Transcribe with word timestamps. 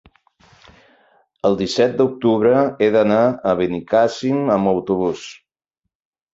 El 1.49 1.57
disset 1.59 1.93
d'octubre 1.99 2.63
he 2.79 2.89
d'anar 2.97 3.21
a 3.53 3.55
Benicàssim 3.63 4.43
amb 4.59 4.75
autobús. 4.75 5.31